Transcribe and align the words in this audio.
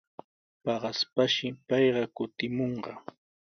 Paqaspashi 0.63 1.47
payqa 1.67 2.03
kutimunqa. 2.15 2.91